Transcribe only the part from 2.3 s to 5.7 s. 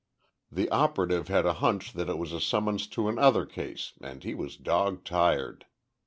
a summons to another case and he was dog tired.